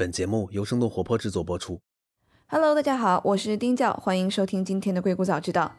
[0.00, 1.78] 本节目由生动活泼制作播出。
[2.46, 5.70] Hello，大家好，我是丁教，欢迎收听今天的硅谷早知道。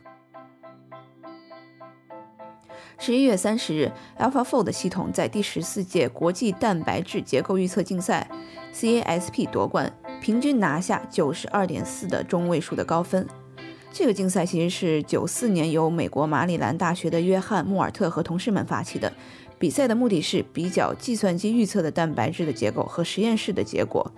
[3.00, 8.30] 十一月三十日，AlphaFold 系统在第十四届国际蛋白质结构预测竞赛
[8.72, 9.92] （CASP） 夺冠，
[10.22, 13.28] 平均拿下九十二点四的中位数的高分。
[13.92, 19.12] 这个竞赛其实是九四年由美国马里兰大学的约翰·穆尔特和同事们发起的。
[19.62, 24.12] 比赛的目的是比较计算机预测的蛋白质的结构和实验室的结果，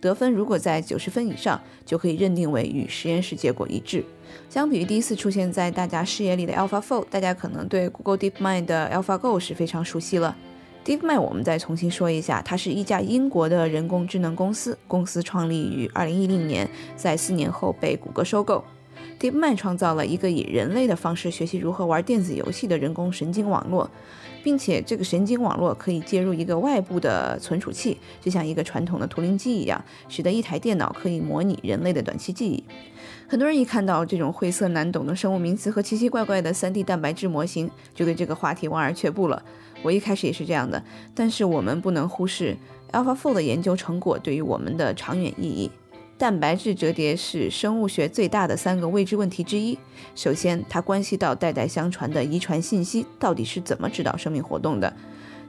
[0.00, 4.04] 得分如果在九十分以上，就可以认定为与实验室结果一致。
[4.50, 10.36] 相比于第一次出现在大家视野里的 AlphaFold，大家可能对 Google DeepMind 的 AlphaGo 是非常熟悉了。
[10.84, 18.64] DeepMind 我们再重新说一下，它是一家英国的人工智能公司，公司创立于二零一零年，在四年后被谷歌收购。
[19.20, 23.88] DeepMind 创造了一个以人类的方式学习如何玩电子游戏的人工神经网络，
[24.42, 32.62] 并且这个神经网络可以接入一个外部的存储器，就像一个传统的图灵机一样，使得一台电脑可以模拟人类的短期记忆。
[33.26, 39.42] 很多人一看到这种晦涩难懂的生物名词和奇奇怪怪的 3D 蛋白质模型，就对这个话题望而却步了。
[39.82, 40.82] 我一开始也是这样的，
[41.14, 42.56] 但是我们不能忽视
[42.92, 45.70] AlphaFold 的研究成果对于我们的长远意义。
[46.18, 49.78] 蛋白质折叠是生物学最大的三个未知问题之一。
[50.16, 54.92] 首先，它关系到代代相传的遗传信息到底是怎么指导生命活动的；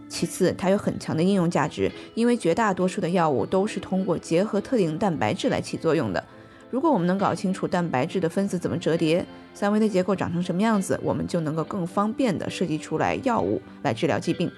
[0.08, 6.24] 其次，它有很强的应用价值，因为绝大多数的药物都是通过结合特定蛋白质来起作用的。
[6.70, 9.26] 如果我们能搞清楚蛋白质的分子怎么折叠，
[9.56, 14.52] 三维的结构长成什么样子，我们就能够更方便地设计出来药物来治疗疾病。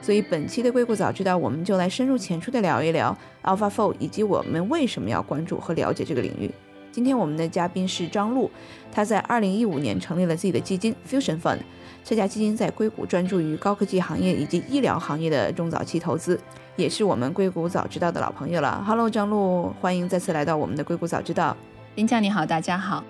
[0.00, 6.50] 所以本期的硅谷早知道，我们就来深入浅出的聊一聊 AlphaFold 以及我们为什么要关注和了解这个领域。
[6.92, 8.50] 今天我们的嘉宾是张璐，
[8.90, 11.58] 他在2015年成立了自己的基金 Fusion Fund，
[12.02, 16.40] 这家基金在硅谷专注于高科技行业以及医疗行业的中早期投资，
[16.76, 18.82] 也是我们硅谷早知道的老朋友了。
[18.86, 21.54] Hello，张璐，欢迎再次来到我们的硅谷早知道。
[21.96, 23.04] 林教你好，大家好。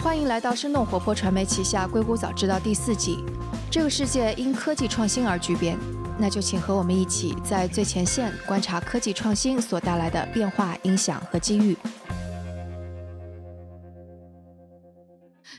[0.00, 3.18] 欢迎来到生动活泼传媒旗下《硅谷早知道》第四季。
[3.68, 5.76] 这个世界因科技创新而巨变，
[6.16, 11.76] 那就请和我们一起在最前线观察科技创新所带来的变化、影响和机遇。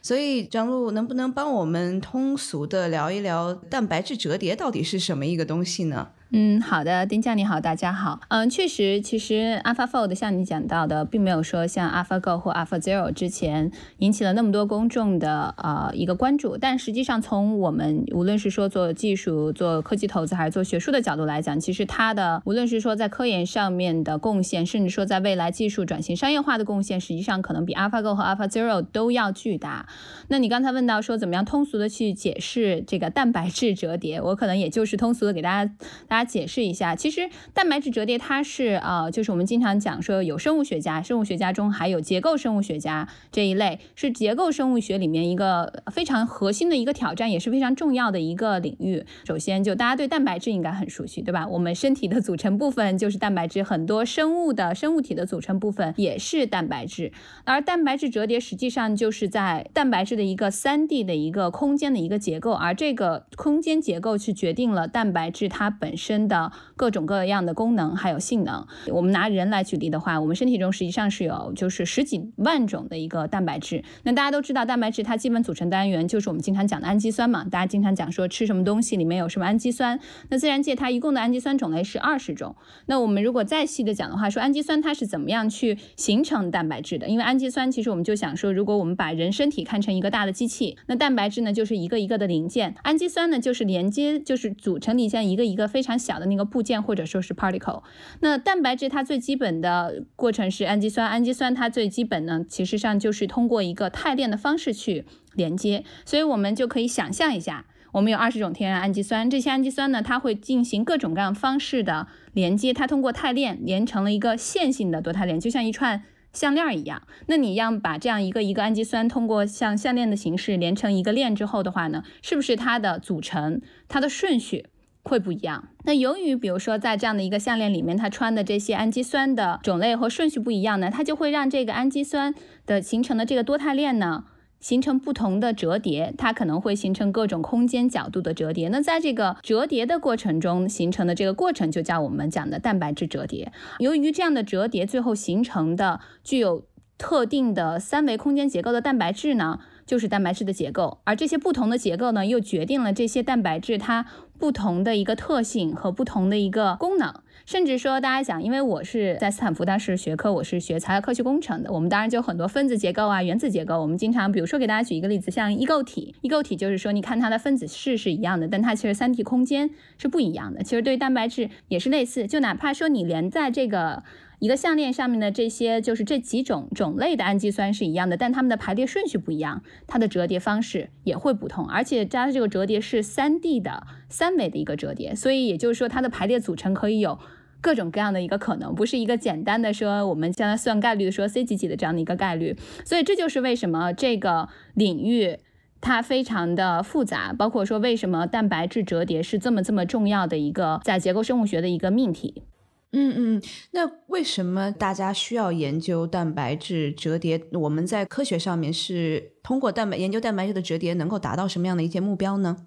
[0.02, 6.12] 所以，张璐能不能帮我们通俗的聊一聊蛋白质折叠到底是什么一个东西呢？
[6.31, 8.19] 嗯，好的，丁酱你好，大家好。
[8.28, 16.56] 嗯，确实，其实 AlphaFold 像你讲到的，并没有说像 AlphaGo 或 AlphaZero 之前引起了那么多公众的呃一个关注。
[16.56, 29.88] 但实际上，从我们无论是说做技术、做科技投资还是做学术的角度来讲，其实它的无论是说在科研上面的贡献，甚至说在未来技术转型商业化的贡献，实际上可能比 AlphaGo 和 AlphaZero 都要巨大。
[30.28, 35.73] 那你刚才问到说怎么样通俗的去解释这个蛋白质折叠，我可能也就是通俗的给大家
[36.07, 36.19] 大。
[36.24, 49.06] 家解释一下，其实蛋白质折叠它是呃，就是我们经常讲说有生物学家，生物学家中还有结构生物学家这一类，是结构生物学里面一个非常核心的一个挑战，也是非常重要的一个领域。
[49.24, 51.47] 首先，就大家对蛋白质应该很熟悉，对吧？
[51.47, 57.13] 我们身体的组成部分就是蛋白质，很多生物的生物体的组成部分也是蛋白质。
[57.46, 66.09] 而蛋白质折叠实际上就是在蛋白质的一个三 D 的一个空间的一个结构，而这个空间结构去决定了蛋白质它本身。
[66.09, 73.84] 真的各种各样的功能还有性能，我们拿人来举例的话，我们身体中实际上是有就是十几万种的一个蛋白质。
[74.02, 77.44] 那大家都知道，蛋白质它基本组成单元就是我们经常讲的氨基酸嘛。
[77.44, 80.00] 大家经常讲说吃什么东西里面有什么氨基酸。
[80.30, 82.56] 那自然界它一共的氨基酸种类是二十种。
[82.88, 87.08] 那我们如果再细的讲的话，说氨基酸它是怎么样去形成蛋白质的？
[87.08, 95.99] 因为氨基酸其实我们就想说，如果我们把人身体看成一个大的机器，那蛋白质呢就是一个一个的零件，氨基酸呢就是连接，就是组成里像一个一个非常。
[96.00, 97.84] 小的那个部件或者说是 particle，
[98.22, 117.02] 那蛋白质它最基本的过程是氨基酸，氨基酸它最基本呢，其实上就是通过一个肽链的方式去连接，所以我们就可以想象一下，我们有二十种天然氨基酸，这些氨基酸呢，它会进行各种各样方式的连接，它通过肽链连成了一个线性的多肽链，就像一串项链一样。
[117.26, 124.68] 那你要把这样一个一个氨基酸通过像项链的形式连成一个链之后的话呢，是不是它的组成它的顺序？
[125.09, 125.67] 会不一样。
[125.84, 132.35] 那由于，比如说，在这样的一个项链里面，它穿的这些氨基酸的种类和顺序不一样呢，它就会让这个氨基酸
[132.67, 134.26] 的形成的这个多肽链呢，
[134.59, 136.14] 形成不同的折叠。
[136.16, 138.70] 它可能会形成各种空间角度的折叠。
[138.70, 143.52] 那在这个折叠的过程中形成的这个过程，就叫我们讲的蛋白质折叠。
[143.79, 146.66] 由于这样的折叠最后形成的具有
[147.00, 149.59] 特定的三维空间结构的蛋白质呢？
[149.90, 154.06] 就是蛋白质的结构，而这些不同的结构呢，又决定了这些蛋白质它
[154.38, 157.12] 不同的一个特性和不同的一个功能。
[157.47, 163.82] 甚至说，大家想，因为我是在斯坦福大学学科，我是学材料科学工程的，我们当然就很多分子结构啊、原子结构。
[163.82, 170.62] 我们经常，比如说给大家举一个例子，像异构体，异构体就是说，你看它的分子式是一样的，但它其实三体空间是不一样的。
[170.62, 174.03] 其实对蛋白质也是类似，就哪怕说你连在这个。
[174.40, 187.20] 一个项链上面的这些就是这几种种类的氨基酸是一样的，但它们的排列顺序不一样，它的折叠方式也会不同，而且加的这个折叠是三 D 的三维的一个折叠，所以也就是说它的排列组成可以有
[187.59, 195.38] 各种各样的一个可能，不是一个简单的说我们将来算概率说 c 几几的这样的一个概率，所以这就是为什么这个领域
[195.82, 202.44] 它非常的复杂，包括说为什么蛋白质折叠是这么这么重要的一个在结构生物学的一个命题。
[202.91, 203.41] 嗯嗯，
[203.72, 207.40] 那为什么大家需要研究蛋白质折叠？
[207.53, 212.58] 我们在科学上面是通过蛋白研究蛋白质的折叠，能够达到什么样的一些目标呢？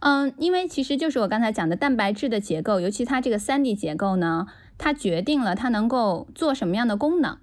[0.00, 4.46] 嗯，因为其实就是我刚才讲的蛋白质的结构，尤其它这个三 D 结构呢，
[4.76, 7.38] 它决定了它能够做什么样的功能。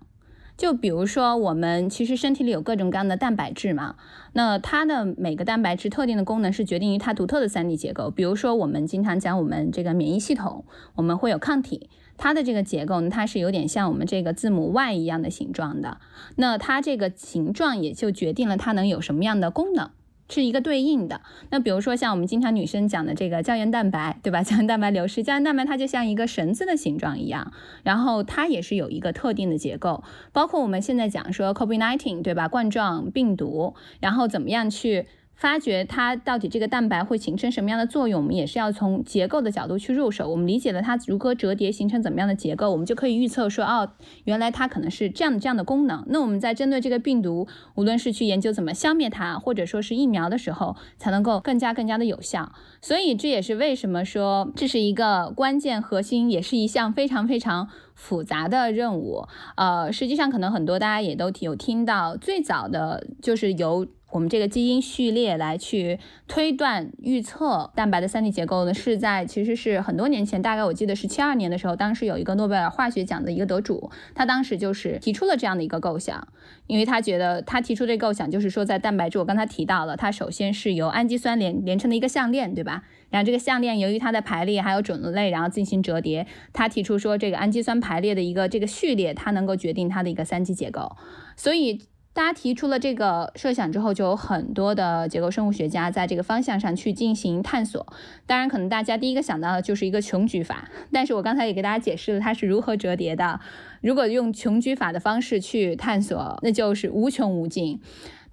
[0.62, 3.96] 就比如说，我们其实身体里有各种各样的蛋白质嘛，
[4.34, 8.12] 那它的每个蛋白质特定的功能是决定于它独特的三 D 结构。
[8.12, 10.64] 比如说，我们经常讲我们这个免疫系统，
[10.94, 11.90] 我们会有抗体。
[12.16, 15.98] 它的这个结构呢，它是有点像我们这个字母 Y 一样的形状的。
[16.36, 19.90] 那它这个形状也就决定了它能有什么样的功能，
[20.32, 21.22] 是一个对应的。
[21.50, 24.42] 那比如说像我们经常女生讲的这个胶原蛋白，对吧？
[24.44, 27.52] 胶原蛋白流失，胶原蛋白它就像一个绳子的形状一样，
[27.84, 30.04] 然后它也是有一个特定的结构。
[30.32, 32.48] 包括我们现在讲说 COVID-19，对吧？
[32.48, 35.06] 冠状病毒，然后怎么样去？
[35.42, 40.30] 发觉它到底这个蛋白会形成什么样的作用，我们也是要从结构的角度去入手。
[40.30, 43.92] 我们理解了它如何折叠形成怎么样的结构，我们就可以预测说，哦，
[44.26, 46.06] 原来它可能是这样这样的功能。
[46.10, 52.52] 那我们在针对这个病毒，无论是去研究怎么消灭它，或者说是疫苗的时候，才能够更加更加的有效。
[52.80, 59.26] 所以这也是为什么说这是一个关键核心，也是一项非常非常复杂的任务。
[59.56, 63.88] 呃，实际上可能很多大家也都有听到，最早的就是由。
[64.12, 76.28] 我们这个基因序列来去推断预测蛋白的三 D 结构呢，是在其实是很多年前，大概我记得是七二年的时候，当时有一个诺贝尔化学奖的一个得主，他当时就是提出了这样的一个构想，
[76.68, 82.84] 因为他觉得他提出这个构想就是说，在蛋白质我刚才提到了，它首先是由氨基酸连连成的一个项链，对吧？
[83.10, 90.96] 然后这个项链由于它的排列还有种类，然后进行折叠，他提出说这个氨基酸排列的一个这个序列，它能够决定它的一个三级结构，
[91.36, 91.82] 所以。
[92.14, 97.86] 大家提出了这个设想之后，就有很多的结构生物学家在这个方向上去进行探索。
[98.26, 103.40] 当然，可能大家第一个想到的就是一个穷举法，但是我刚才也给大家解释了它是如何折叠的。
[103.80, 107.80] 如果用穷举法的方式去探索，那就是无穷无尽。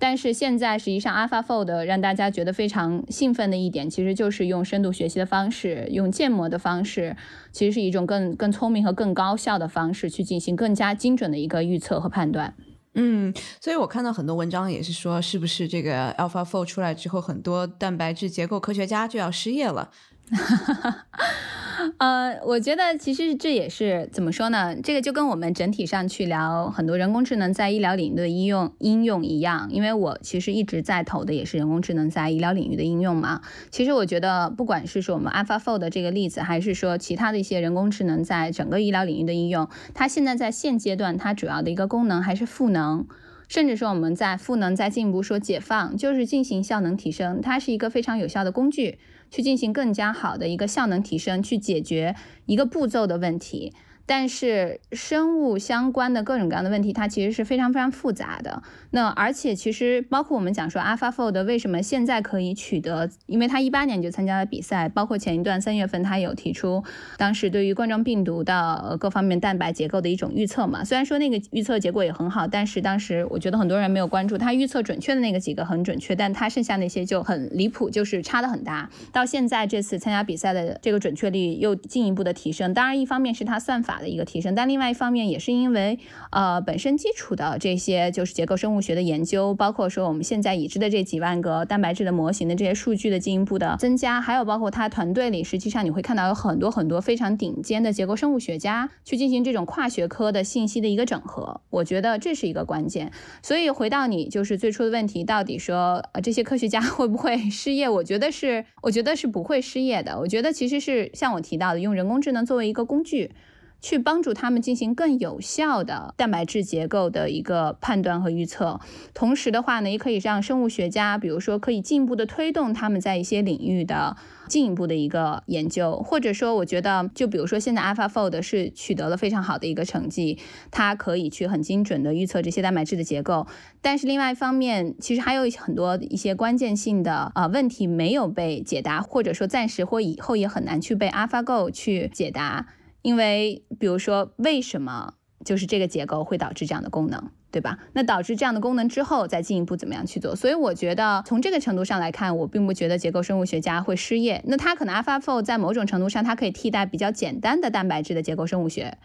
[0.01, 7.17] 但是现在实际上，AlphaFold 让大家觉得非常兴奋的一点，其实就是用深度学习的方式，用建模的方式，
[7.53, 12.55] 其实是一种更更聪明和更高效的方式去进行更加精准的一个预测和判断。
[12.95, 19.91] 嗯，所以我看到很多文章也是说，是不是这个 AlphaFold 出来之后，很多蛋白质结构科学家就要失业了？
[21.99, 24.75] 呃，我觉得其实这也是怎么说呢？
[24.83, 33.43] 这个就跟我们整体上去聊很多人工智能在医疗领域的应用应用一样，因为我其实一直在投的也是人工智能在医疗领域的应用嘛。
[33.71, 43.07] 其实我觉得，不管是说我们 AlphaFold 这个例子，还是说其他的一些人工智能在整个医疗领域的应用，它现在在现阶段它主要的一个功能还是赋能，
[43.49, 48.99] 甚至说我们在赋能再进一步说解放，就是进行效能提升，它是一个非常有效的工具。
[49.31, 52.15] 去进行更加好的一个效能提升，去解决
[52.47, 53.73] 一个步骤的问题。
[54.09, 58.63] 但是生物相关的各种各样的问题，它其实是非常非常复杂的。
[58.93, 66.83] 那而且其实包括我们讲说 AlphaFold 为什么现在可以取得，因为它一八年就参加了比赛，包括前一段三月份它有提出
[67.19, 70.83] 当时对于冠状病毒的各方面蛋白结构的一种预测嘛。
[70.83, 78.89] 虽然说那个预测结果也很好，但是当时我觉得很多人没有关注，它预测准确的那个几个很准确，但它剩下那些就很离谱，就是差的很大。
[79.13, 85.99] 到现在这次参加比赛的这个准确率又进一步的提升，当然一方面是它算法的一个提升，但另外一方面也是因为
[86.31, 88.79] 呃本身基础的这些就是结构生物。
[88.89, 103.13] 学的研究，包括说我们现在已知的这几万个蛋白质的模型的这些数据的进一步的增加，还有包括他团队里，实际上你会看到有很多很多非常顶尖的结构生物学家去进行这种跨学科的信息的一个整合，我觉得这是一个关键。
[103.43, 107.89] 所以回到你就是最初的问题，到底说呃这些科学家 会不会失业？
[107.89, 110.19] 我觉得是，我觉得是不会失业的。
[110.19, 113.33] 我觉得其实是像我提到的，用人工智能作为一个工具。
[113.81, 118.81] 去帮助他们进行更有效的蛋白质结构的一个判断和预测。
[119.15, 124.17] 同时的话呢，也可以让生物学家，比如说可以进一步的推动他们在一些领域的
[124.49, 130.39] 进一步的一个研究，或者说，我觉得就比如说现在 AlphaFold 是取得了非常好的一个成绩，
[130.71, 133.47] 它可以去很精准的预测这些蛋白质的结构。
[133.81, 142.67] 但是另外一方面，其实还有很多一些关键性的呃问题没有被解答，或者说暂时或以后也很难去被 AlphaGo 去解答。
[143.09, 147.79] 因为比如说，为什么就是这个结构会导致这样的功能，对吧？
[147.95, 150.37] 那导致这样的功能之后，再进一步怎么样去做？
[150.37, 154.43] 所以我觉得从这个程度上来看，我并不觉得结构生物学家会失业。
[154.45, 158.99] 那他可能 AlphaFold 在某种程度上，它可以替代比较简单的蛋白质的结构生物学。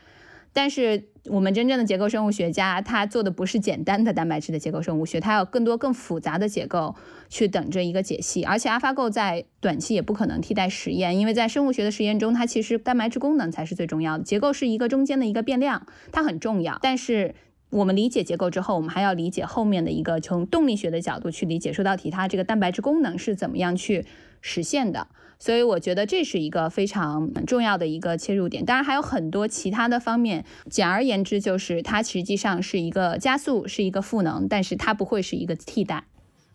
[0.53, 6.95] 但是我们真正的结构生物学家，他做的不是简单的蛋白质的结构生物学，他有更多更复杂的结构
[7.27, 8.43] 去等着一个解析。
[8.43, 16.77] 而且 AlphaGo 在短期也不可能替代实验，因为在生物学的实验中，它其实蛋白质功能才是最重要的，结构是一个中间的一个变量，它很重要。
[16.81, 17.33] 但是
[17.71, 24.05] 我们理解结构之后，我们还要理解后面的一个从动力学的角度去理解，说到底它这个蛋白质功能是怎么样去
[24.41, 25.07] 实现的。
[25.43, 30.45] 所以我觉得这是一个非常重要的一个切入点，当然还有很多其他的方面。
[30.69, 36.05] 简而言之，就是它实际上是一个加速，是一个赋能，但是它不会是一个替代。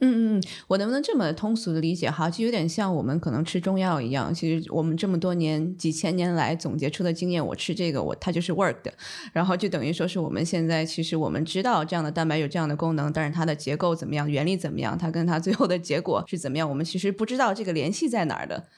[0.00, 2.30] 嗯嗯嗯，我能不能这么通俗的理解哈？
[2.30, 8.92] 就有点像我们可能吃中药一样，其实我们这么多年几千年来总结出的经验，我吃这个我它就是 work 的，
[9.32, 18.68] 然后就等于说是我们现在其实我们知道这样的蛋白有这样的功能，但是它的结构怎么样，原理怎么样，它跟它最后的结果是怎么样，我们其实不知道这个联系在哪儿的。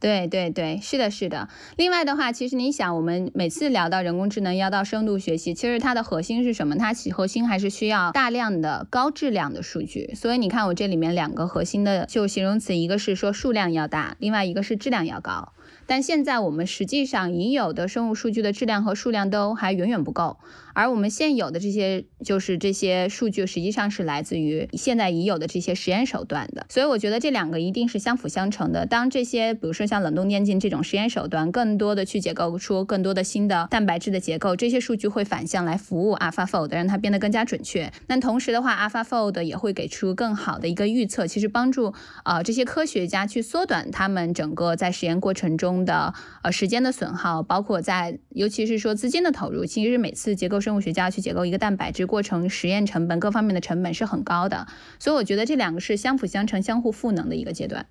[0.00, 1.48] 对对对，是的，是的。
[1.76, 6.76] 另外的话，其实你想，我们每次聊到人工智能，要到深度学习，其实它的核心是什么？
[6.76, 10.14] 它其核心还是需要大量的高质量的数据。
[10.14, 15.52] 所以你看，我这里面两个核心的就形容词，一个是说数量要大，另外一个是质量要高。
[15.86, 20.36] 但现在我们实际上已有的生物数据的质量和数量都还远远不够。
[20.78, 26.64] 而我们现有的这些，就是这些数据，实际上是来自于现在已有的这些实验手段的。
[26.68, 28.86] 所以我觉得这两个一定是相辅相成的。
[28.86, 37.92] 当这些，比如说像冷冻电镜这种实验手段，更多的去解构出更多的新的蛋白质的结构，这些数据会反向来服务 AlphaFold，让它变得更加准确。
[38.06, 41.92] 那同时的话，AlphaFold 也会给出更好的一个预测，其实帮助
[42.24, 49.66] 呃这些科学家去缩短他们整个在实验过程中的呃时间的损耗，包括在尤其是说资金的投入。
[49.66, 54.66] 其实每次结构生物学家去解构一个蛋白质过程，实验成本各方面的成本是很高的，
[54.98, 57.86] 所以我觉得这两个是相辅相成、相互赋能的一个阶段。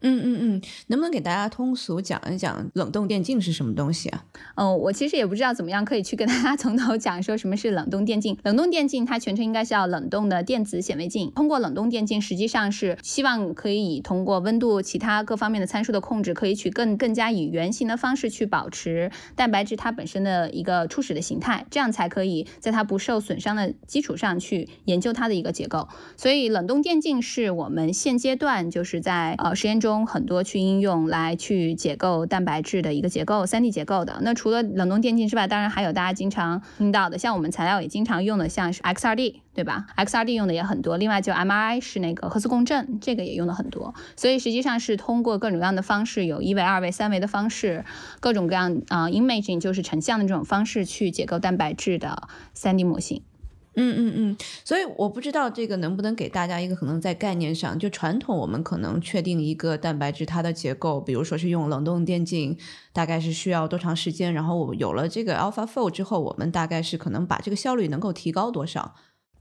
[0.00, 4.24] 嗯嗯嗯，能不能给大家通俗讲一讲冷冻电镜是什么东西啊？
[4.54, 8.38] 哦，我其实也不知道怎么样可以去跟大家从头讲说什么是冷冻电镜。
[8.44, 11.32] 冷冻电镜它全称应该是叫冷冻的电子显微镜。
[11.34, 25.88] 通过冷冻电镜，实际上是希望可以通过温度、其他各方面的参数的控制，可以取更更加以圆形的方式去保持蛋白质它本身的一个初始的形态，这样才可以在它不受损伤的基础上去研究它的一个结构。
[26.16, 29.87] 所以冷冻电镜是我们现阶段就是在呃实验中。
[29.88, 34.18] 中很多去应用来去解构蛋白质的一个结构，三 D 结构的。
[34.20, 40.98] 那除了冷冻电镜之外，当然还有大家经常听到的，像我们材料也经常用的，像是 XRD，对吧？XRD 用的也很多。
[40.98, 43.94] 另外就 MRI 是那个核磁共振，这个也用的很多。
[44.14, 47.84] 所以实际上是通过各种各样的方式，有一维、二维、三维的方式，
[48.20, 53.22] 各种各样啊 imaging 就是成像的这种方式去解构蛋白质的三 D 模型。
[53.80, 62.58] 嗯嗯嗯，所以我不知道这个能不能给大家一个可能在概念上，就传统我们可能确定一个蛋白质它的结构，比如说是用冷冻电镜，
[62.92, 68.96] 大概是需要多长时间，然后我有了这个 AlphaFold 之后，我们大概是可能把这个效率能够提高多少。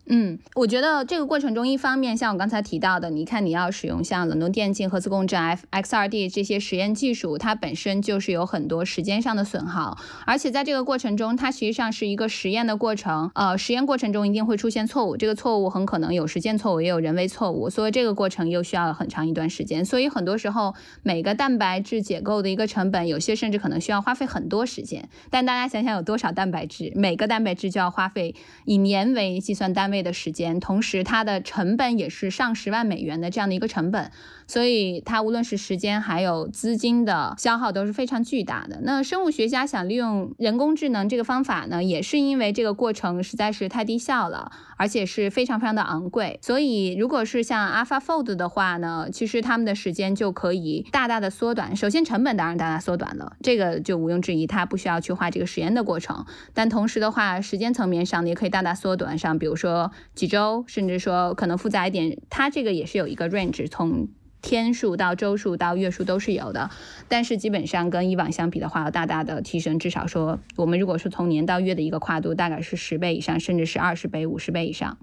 [0.09, 20.73] 嗯，我觉得这个过程中，一方面像我刚才提到的，你看你要使用像冷冻电镜、核磁共振、F XRD 这些实验技术，它本身就是有很多时间上的损耗，而且在这个过程中，它实际上是一个实验的过程，呃，实验过程中一定会出现错误，这个错误很可能有实践错误，也有人为错误，所以这个过程又需要很长一段时间，所以很多时候
[21.03, 25.09] 每个蛋白质解构的一个成本，有些甚至可能需要花费很多时间。
[25.29, 28.33] 但大家想想有多少蛋白质，每个蛋白质就要花费
[28.63, 29.96] 以年为计算单位。
[30.03, 34.11] 的时间，同时它的成本也是上十万美元的这样的一个成本，
[34.47, 38.79] 所以它无论是时间还有资金的消耗都是非常巨大的。
[38.83, 46.39] 那生物学家想利用人工智能这个方法呢，也是因为这个过程实在是太低效了，而且是非常非常的昂贵。
[46.41, 51.75] 所以如果是像 AlphaFold 的话呢，其实他们的时间就可以大大的缩短。
[51.75, 56.25] 首先成本当然大大缩短了，这个就毋庸置疑，它不需要去画这个实验的过程。
[56.53, 59.17] 但同时的话，时间层面上呢，也可以大大缩短。
[59.17, 59.91] 上比如说。
[60.15, 64.07] 几周，甚至说可能复杂一点，它这个也是有一个 range，从
[64.47, 66.69] 天数到周数到月数都是有的，
[67.09, 69.77] 但是基本上跟以往相比的话，要大大的提升。
[69.77, 74.97] 至少说，我们如果是从年到月的一个跨度，大概是十倍以上，甚至是二十倍、五十倍以上。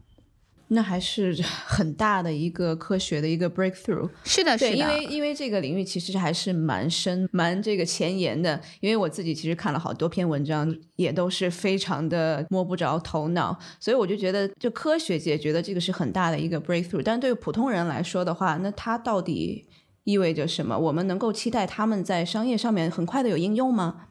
[0.75, 4.11] 那还是很大的一个科学的一个 breakthrough。
[4.25, 8.61] 是的，是的，因为因为这个领域其实还是蛮深、蛮这个前沿的。
[8.81, 17.03] 因为我自己其实看了好多篇文章，也都是非常的摸不着头脑，所以我就觉得，就科学界觉得这个是很大的一个 breakthrough。
[17.03, 19.67] 但对于普通人来说的话，那它到底
[20.05, 20.79] 意味着什么？
[20.79, 24.07] 我们能够期待他们在商业上面很快的有应用吗？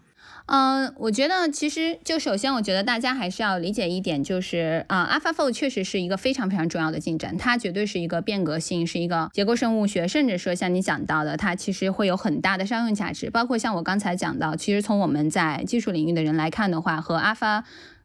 [0.46, 13.30] 嗯，我觉得其实就首先，我觉得大家还是要理解一点，就是啊，AlphaFold 确实是一个非常非常重要的进展，它绝对是一个变革性，是一个结构生物学，甚至说像你讲到的，它其实会有很大的商用价值。
[13.30, 17.64] 包括像我刚才讲到，其实从我们在技术领域的人来看的话，和 Alpha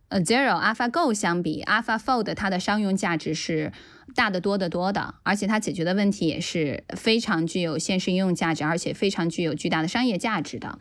[0.09, 3.73] 呃 Zero、AlphaGo 相比，AlphaFold 它的商用价值是
[4.15, 10.79] 大得多得多的，而且它解决的问题也是非常具有现实应用价值，而且非常具有巨大的商业价值的。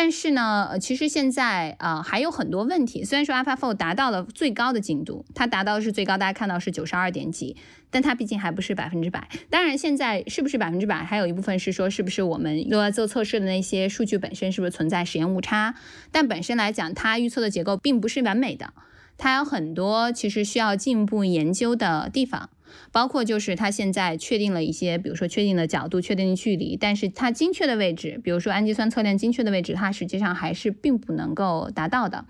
[0.00, 3.02] 但是呢，呃其实现在呃还有很多问题。
[3.02, 7.56] 虽然说 AlphaFold 达到了最高的精度，它达到的是最高，大家看到是九十二点几，
[7.90, 9.28] 但它毕竟还不是百分之百。
[9.50, 15.74] 当然，现在是不是百分之百，还有一部分是说是不是我们用来做测试的那些数据本身是不是存在实验误差。
[16.12, 18.72] 但本身来讲，它预测的结构并不是完美的，
[19.16, 22.50] 它有很多其实需要进一步研究的地方。
[22.92, 32.24] 包括就是它现在确定了一些，比如说确定的角度、确定的距离，但是它精确的位置，比如说氨基酸侧链精确的位置，它实际上还是并不能够达到的。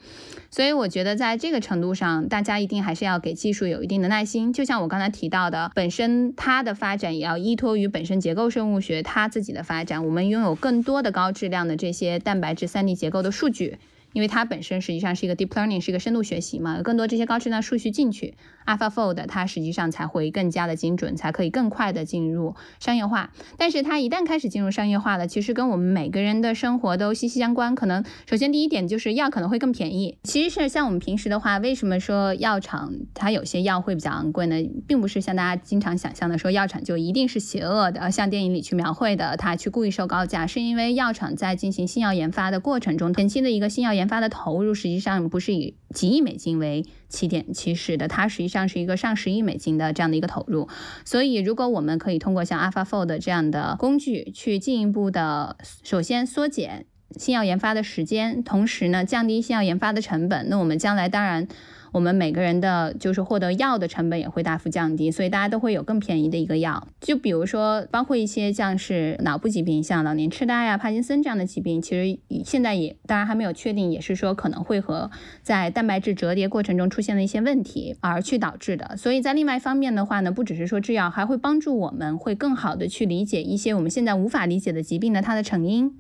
[0.50, 4.52] 所以我觉得在这个程度上，大家一定还是要给技术有一定的耐心。
[4.52, 10.04] 就像我刚才提到的，本身它的发展也要依托于本身结构生物学它自己的发展。
[10.04, 13.78] 我们拥有更多的高质量的这些蛋白质三 D 结构的数据。
[14.14, 18.34] 因为它本身实际上是一个 deep learning，是一个深度学习嘛，有更多这些高质量数据进去
[18.66, 23.30] ，AlphaFold 它实际上才会更加的精准，才可以更快的进入商业化。
[23.58, 27.74] 但是它一旦开始进入商业化了，其实跟我们每个人的生活都息息相关。
[27.74, 30.16] 可能首先第一点就是药可能会更便宜。
[30.22, 34.56] 其实是像我们平时的话，为什么说药厂它有些药会比较昂贵呢？
[34.86, 43.98] 并不是像大家经常想象的说药厂就一定是邪恶的，呃像电影里去描绘的，它去故意收高价，是因为药厂在进行新药研发的过程中，前期的一个新药。
[43.98, 50.68] 研发发的投入实际上不是以几亿美金为起点起始的，它实际上是一个上十亿美金的这样的一个投入。
[51.04, 61.46] 所以，如果我们可以通过像 AlphaFold 这样的工具，去进一步的首先缩减新药研发的时间，同时呢降低新药研发的成本，那我们将来当然。
[61.92, 66.86] 我们每个人的就是获得药的成本也会大幅降低，所以大家都会有更便宜的一个药。
[67.00, 75.10] 就比如说，包括一些像是脑部疾病，像老年痴呆呀、帕金森这样的疾病，其实现在也当然还没有确定，也是说可能会和
[75.42, 78.96] 在蛋白质折叠过程中出现的一些问题而去导致的。
[78.96, 85.98] 所以在另外一方面的话呢，不只是说制药，还会帮助我们会更好的去理解一些我们现在无法理解的疾病的它的成因。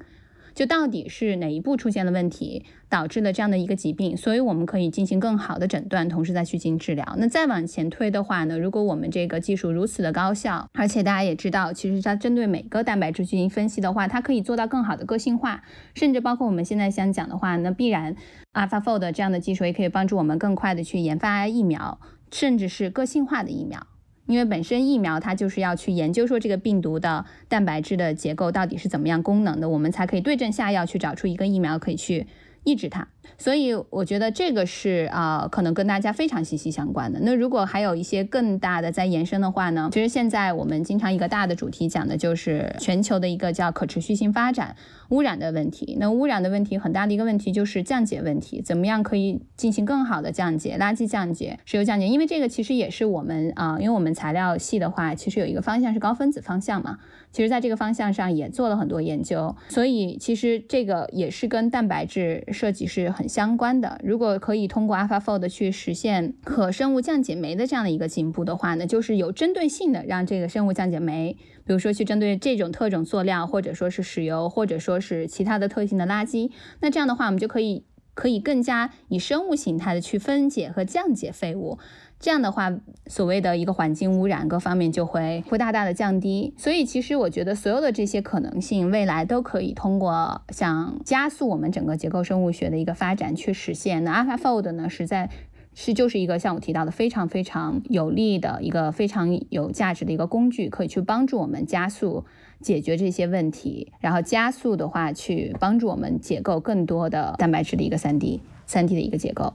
[0.58, 7.14] 就到底是哪一步出现了问题，导致了这样的一个疾病，所以我们可以进行更好的诊断，同时再去进行治疗。
[7.16, 15.62] 那再往前推的话呢，如果我们这个技术如此的高效，而且大家也知道，其实它针对每个蛋白质进行分析的话，它可以做到更好的个性化，
[15.94, 18.16] 甚至包括我们现在想讲的话，那必然
[18.52, 22.00] AlphaFold 这样的技术也可以帮助我们更快的去研发疫苗，
[22.32, 23.86] 甚至是个性化的疫苗。
[24.28, 32.26] 因为本身疫苗它就是要去研究说这个病毒的蛋白质的结构到底是怎么样功能的，我们才可以对症下药去找出一个疫苗可以去
[32.62, 33.08] 抑制它。
[33.36, 37.20] 所以我觉得这个是啊，可能跟大家非常息息相关的。
[37.22, 39.90] 那如果还有一些更大的在延伸的话呢？
[39.92, 44.76] 其实现在我们经常一个大的主题讲的就是全球的一个叫可持续性发展，
[45.10, 45.96] 污染的问题。
[46.00, 50.76] 那污染的问题很大的一个问题就是降解问题，怎么样可以进行更好的降解？
[50.78, 56.98] 垃圾降解、石油降解，因为这个其实也是我们啊，因为我们材料系的话，其实有一个方向是高分子方向嘛。
[57.30, 63.28] 其实在这个方向上也做了很多研究，所以其实这个也是跟蛋白质设计是很。
[63.38, 76.50] 相关的，如果可以通过 AlphaFold 去实现可生物降解酶的这样的一个进步的话呢，就是有针对性的让这个生物降解酶，比如说去针对这种特种塑料，或者说是石油，或者说是其他的特性的垃圾，
[76.80, 77.84] 那这样的话，我们就可以
[78.18, 81.78] 可以更加以生物形态的去分解和降解废物。
[82.18, 82.76] 这样的话，
[83.06, 86.52] 所谓的一个环境污染各方面就会会大大的降低。
[86.56, 94.02] 所以，其实我觉得所有的这些可能性，未来都可以通过像加速我们整个结构生物学的一个发展去实现。
[94.02, 95.30] 那 AlphaFold 呢，实在
[95.72, 102.24] 是就是一个像我提到的非常非常有利的一个非常有价值的一个工具，可以去帮助我们加速
[102.60, 109.54] 解决这些问题，然后加速的话去帮助我们解构更多的蛋白质的一个三 D 三 D 的一个结构。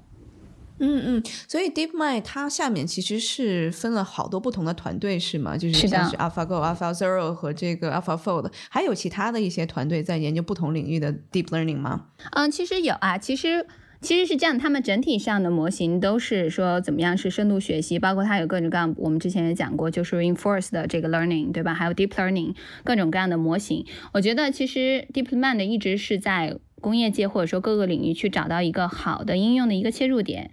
[0.80, 5.56] 嗯嗯，所以 DeepMind 它下面其实是分了好多不同的团队，是吗？
[5.56, 12.08] 就是像是 AlphaGo、AlphaZero 和这个 AlphaFold，还有其他的一些团队在研究不同领域的 Deep Learning 吗？
[12.32, 13.68] 嗯，其实有啊，其实。
[14.04, 21.74] 其实是这样，他们整体上的模型都是说怎么样是深度学习，包括它有各种各样，我们之前也讲过，就是 reinforced 的这个 learning，对吧？
[21.74, 23.86] 还有 deep learning，各种各样的模型。
[24.12, 30.52] 我觉得其实 DeepMind 一直是在工业界或者说各个领域去找到一个好的应用的一个切入点。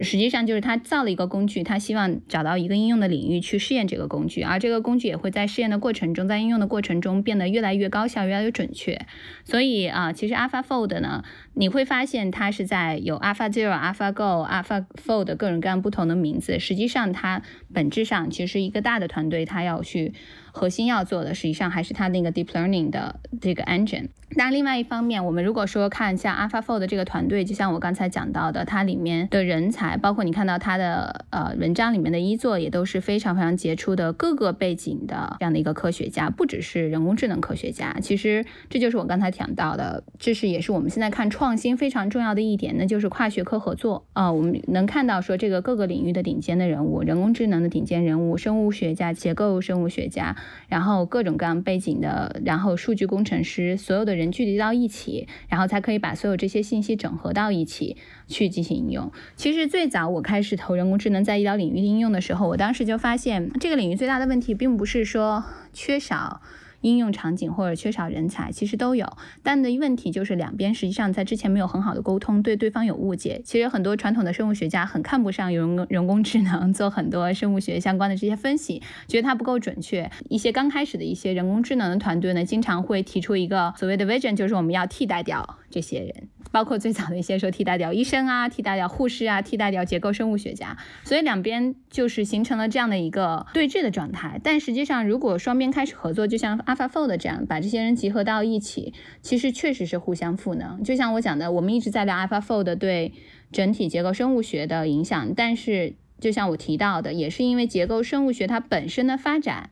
[0.00, 9.00] 实际上就是他造了一个工具，他希望找到一个应用的领域去试验这个工具，而这个工具也会在试验的过程中，在应用的过程中变得越来越高效，越来越准确。
[9.44, 20.14] 所以啊，其实 AlphaFold 呢，你会发现它是在有 AlphaZero、AlphaGo、AlphaFold 各种各样不同的名字，实际上它本质上其实一个大的团队，它要去。
[20.50, 24.08] 核心要做的，实际上还是它那个 deep learning 的这个 engine。
[24.30, 37.96] 那另外一方面，我们如果说看像 AlphaFold 这个团队，就像我刚才讲到的，它里面的人才，包括你看到他的呃文章里面的一作，也都是非常非常杰出的各个背景的这样的一个科学家，不只是人工智能科学家。
[38.00, 44.30] 其实这就是我刚才讲到的，这是也是我们现在看创新非常重要的一点，那就是跨学科合作啊。
[44.30, 50.36] 我们能看到说这个各个领域的顶尖的人物，人工智能的顶尖人物，生物学家、结构生物学家。
[50.68, 57.96] 然后各种各样背景的，然后数据工程师，所有的人聚集到一起，然后才可以把所有这些信息整合到一起
[58.28, 59.10] 去进行应用。
[59.34, 66.40] 其实最早我开始投人工智能在医疗领域的应用的时候，我当时就发现这个领域最大的问题并不是说缺少。
[66.82, 73.42] 应用场景或者缺少人才，其实都有，但的问题就是两边实际上在之前没有很好的沟通，对对方有误解。
[73.44, 80.08] 其实很多传统的生物学家很看不上人工人工智能做很多生物学相关的这些分析，觉得它不够准确。
[80.28, 86.28] 一些刚开始的一些人工智能的团队呢，经常会提出一个所谓的 vision，就是我们要替代掉这些人。
[86.58, 94.40] 包括最早的一些说替代掉医生啊，替代掉护士啊，替代掉结构生物学家，所以两边就是形成了这样的一个对峙的状态。
[94.42, 98.92] 但实际上，如果双边开始合作，就像 AlphaFold 这样，把这些人集合到一起，
[99.22, 100.82] 其实确实是互相赋能。
[100.82, 103.12] 就像我讲的，我们一直在聊 AlphaFold 对
[103.52, 109.70] 整体结构生物学的影响，但是就像我提到的，也是因为结构生物学它本身的发展。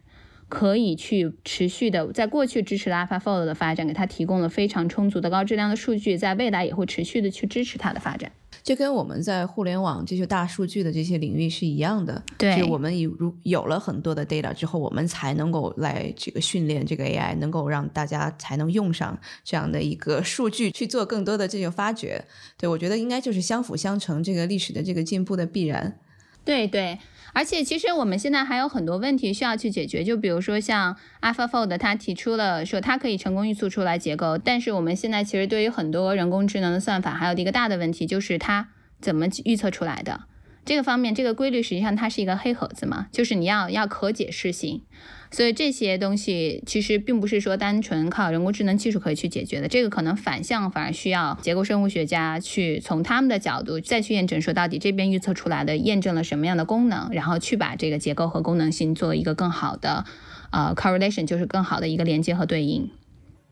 [0.48, 8.30] 可以去持续的，在过去支持了 AlphaFold 的发展，给它提供了非常充足的高质量的数据，在未来也会持续的去支持它的发展。
[8.62, 22.24] 就跟我们在互联网这些大数据的这些领域是一样的，对，就我们有如有了很多的 data 之后，我们才能够来这个训练这个 AI，能够让大家才能用上这样的一个数据去做更多的这个发掘。
[22.56, 25.98] 对我觉得应该就是相辅相成，这个历史的这个进步的必然。
[26.44, 26.98] 对对。
[27.36, 38.68] 而且，其实我们现在还有很多问题需要去解决，就比如说像 AlphaFold，它提出了说它可以成功预测出来结构，但是我们现在其实对于很多人工智能的算法，还有一个大的问题就是它
[39.02, 40.22] 怎么预测出来的。
[40.64, 44.84] 这个方面，这个规律实际上它是一个黑盒子嘛，就是你要要可解释性，
[45.30, 60.04] 所以这些东西其实并不是说单纯靠人工智能技术可以去解决的，这个可能反向反而需要结构生物学家去从他们的角度再去验证，说到底这边预测出来的验证了什么样的功能，然后去把这个结构和功能性做一个更好的
[60.50, 62.90] 呃 correlation，就是更好的一个连接和对应。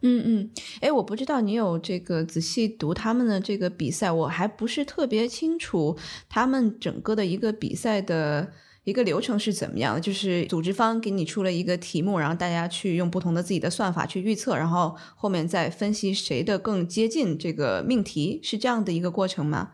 [0.07, 0.51] 嗯嗯，
[0.83, 5.97] 哎，我不知道你有这个仔细读他们的这个比赛，我还不是特别清楚
[6.29, 8.53] 他们整个的一个比赛的
[8.85, 10.01] 一个流程是怎么样的。
[10.01, 19.73] 就是组织方给你出了一个题目，然后大家去用不同的自己的算法去预测，然后后面再分析谁的更接近这个命题，是这样的一个过程吗？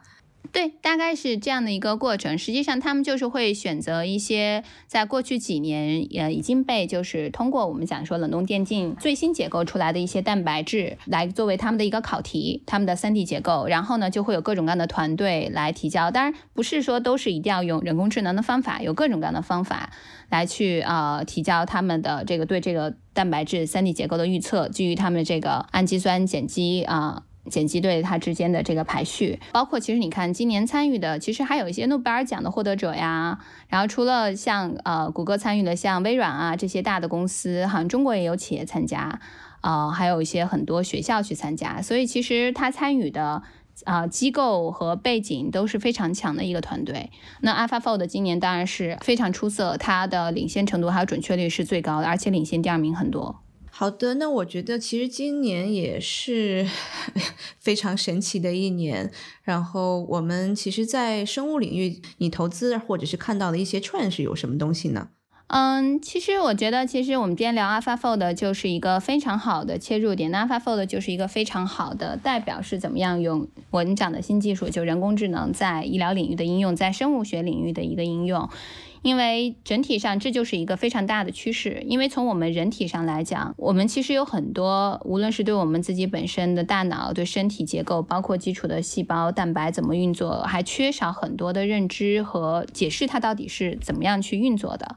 [0.53, 2.37] 对，大概是这样的一个过程。
[2.37, 13.69] 实际上，他们就是会选择一些在过去几年呃已经被就是通过我们讲说冷冻电镜最新结构出来的一些蛋白质来作为他们的一个考题，他们的三 D 结构。
[13.69, 16.11] 然后呢，就会有各种各样的团队来提交。
[16.11, 19.93] 当然，不是说都是一定要用人工智能的方法，有各种各样的方法
[20.31, 27.23] 来去呃提交他们的这个对这个蛋白质三 D 结构的预测，基于他们这个氨基酸碱基啊。
[27.49, 33.39] 剪辑队它之间的这个排序，包括其实你看今年参与的，其实还有一些诺贝尔奖的获得者呀。
[33.69, 39.21] 然后除了像呃谷歌参与的，像微软啊这些大的公司，好像中国也有企业参加，
[39.63, 41.81] 呃还有一些很多学校去参加。
[41.81, 43.43] 所以其实他参与的
[43.85, 47.11] 啊机构和背景都是非常强的一个团队。
[47.41, 53.41] 那 AlphaFold 今年当然是非常出色，它的领先程度还有准确率是最高的，而且领先第二名很多。
[53.81, 56.69] 好的，那我觉得其实今年也是
[57.59, 59.11] 非常神奇的一年。
[59.43, 65.09] 然后我们其实，在生物领域，你投资或者是看到的一些 trend 是有什么东西呢？
[65.47, 70.31] 嗯，其实我觉得，其实我们今天聊 AlphaFold 就是一个非常好的切入点。
[70.31, 78.51] 那 AlphaFold 就是一个非常好的代表，是怎么样用我们讲的新技术，就人工智能在医疗领域的应用，在生物学领域的一个应用。
[79.03, 81.83] 因为整体上这就是一个非常大的趋势。
[81.87, 94.97] 因为从我们人体上来讲，我们其实有很多，无论是对我们自己本身的大脑、对身体结构，包括基础的细胞、蛋白怎么运作，还缺少很多的认知和解释它到底是怎么样去运作的。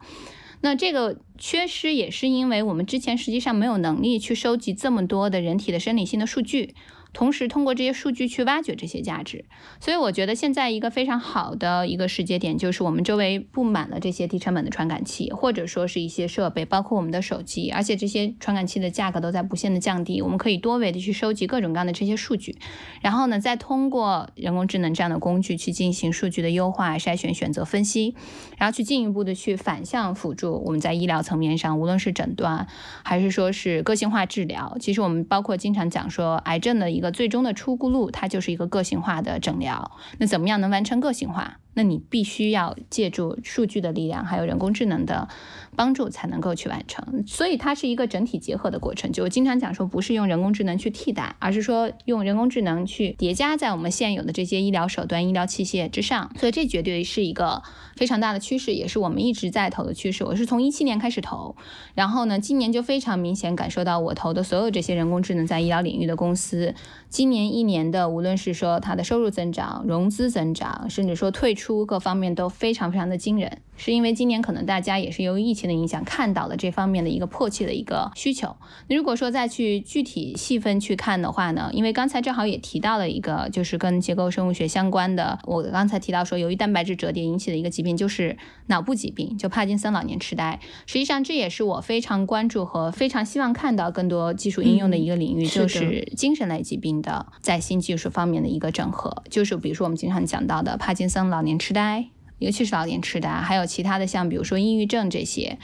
[0.62, 6.74] 那这个缺失也是因为我们之前实际上没有能力去收集这么多的人体的生理性的数据。
[7.14, 9.46] 同时通过这些数据去挖掘这些价值，
[9.80, 22.58] 所以我觉得现在一个非常好的一个时节点就是我们周围布满了这些低成本的传感器，或者说是一些设备，包括我们的手机，而且这些传感器的价格都在不限的降低，我们可以多维的去收集各种各样的这些数据，
[23.02, 28.16] 然后呢，再通过人工智能这样的工具去进行数据的优化、筛选、选择、分析，
[28.58, 32.68] 然后去进一步的去反向辅助我们在医疗层面上，无论是诊断
[33.04, 39.92] 还是说是个性化治疗，其实我们包括经常讲说癌症的一最终的出路，它就是一个个性化的诊疗。
[40.20, 41.60] 那怎么样能完成个性化？
[41.74, 45.28] 那你必须要借助数据的力量，还有人工智能的
[45.76, 47.24] 帮助，才能够去完成。
[47.26, 49.12] 所以它是一个整体结合的过程。
[49.12, 56.32] 就我经常讲说，不是用人工智能去替代，而是说用人工智能去叠加在我们现有的这些医疗手段、医疗器械之上。
[56.38, 57.64] 所以这绝对是一个
[57.96, 60.24] 非常大的趋势，也是我们一直在投的趋势。
[60.24, 61.56] 我是从一七年开始投，
[61.96, 66.76] 然后呢，今年就非常明显感受到我投的所有这些人工智能在医疗领域的公司，
[67.10, 71.63] 今年一年的无论是说它的收入增长、融资增长，甚至说退出。
[71.64, 73.60] 出各方面都非常非常的惊人。
[73.76, 78.56] 是因为今年可能大家也是由于疫情的影响，看到了这方面的一个迫切的一个需求。
[78.88, 85.40] 那如果说再去具体细分去看的话呢，因为刚才正好也提到了一个，就是跟结构生物学相关的。
[85.46, 90.60] 我刚才提到说，由于蛋白质折叠引起的一个疾病，就是脑部疾病，就帕金森老年痴呆。
[90.86, 99.24] 实际上，这也是我非常关注和非常希望看到更多技术应用的一个领域，就是精神类疾病的在新技术方面的一个整合。
[99.32, 102.10] 就是比如说我们经常讲到的帕金森老年痴呆。
[102.40, 105.60] 尤其是老年痴呆，还有其他的像比如说抑郁症这些，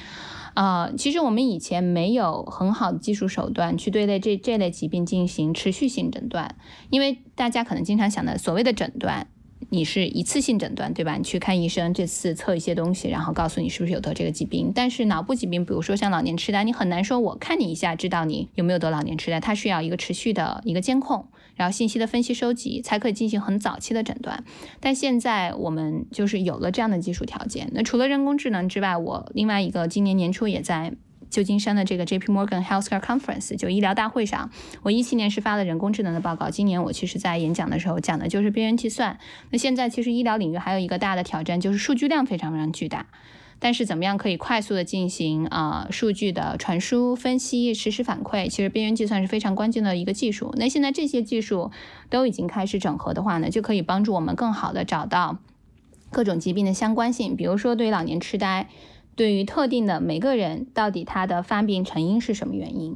[0.54, 6.56] 啊，其实我们以前没有很好的技术手段去对待这这类疾病进行持续性诊断，
[6.90, 9.28] 因为大家可能经常想的所谓的诊断。
[9.70, 11.16] 你是一次性诊断，对吧？
[11.16, 14.72] 你去看医生，这次测一些东西，然后告诉你是不是有得这个疾病。
[14.74, 24.44] 但是脑部疾病，比如说像老年痴呆，你很难说我看你一下知道你有没有得老年痴呆，它需要一个持续的一个监控，然后信息的分析收集，才可以进行很早期的诊断。
[24.80, 27.70] 但现在我们就是有了这样的技术条件。
[27.74, 30.94] 那除了人工智能之外，我另外一个今年年初也在。
[31.30, 32.32] 旧金山的这个 J.P.
[32.32, 34.50] Morgan Healthcare Conference 就医疗大会上，
[34.82, 39.20] 我一七年是发了人工智能的报告，今年我其实在演讲的时候讲的就是边缘计算。
[39.52, 43.06] 那现在其实医疗领域还有一个大的挑战，就是数据量非常非常巨大，
[43.60, 48.50] 但是怎么样可以快速的进行啊数据的传输、分析、实时反馈？
[48.50, 50.54] 其实边缘计算是非常关键的一个技术。
[50.58, 51.70] 那现在这些技术
[52.10, 55.38] 都已经开始整合的话呢，就可以帮助我们更好的找到
[56.10, 58.68] 各种疾病的相关性，比如说对于老年痴呆。
[59.20, 62.96] 对于特定的每个人，到底他的发病成因是什么原因？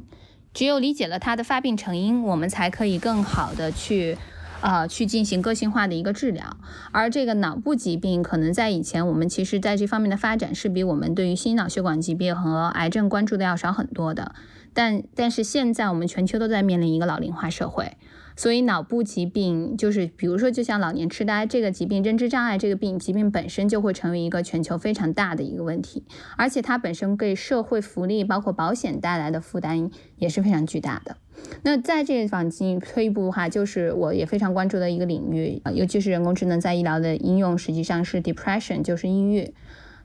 [0.54, 4.16] 只有理解了他的发病成因，我们才可以更好的去，
[4.62, 6.56] 呃，去进行个性化的一个治疗。
[6.92, 14.34] 而这个脑部疾病，可能在以前我们其实在这方面的发展是比我们对于心脑血管疾病和癌症关注的要少很多的。
[14.72, 17.98] 但但是现在我们全球都在面临一个老龄化社会。
[18.36, 26.04] 所以脑部疾病就是，比如说，就像老年痴呆这个疾病、认知障碍这个病疾病本身就会成为一个全球非常大的一个问题，
[26.36, 31.16] 而且它本身给社会福利包括保险带来的负担也是非常巨大的。
[31.62, 39.54] 那在这个地方进退一步的话，就是我也非常关注的一个领域，尤其是人工智能在医疗的应用，实际上是 depression，就是抑郁。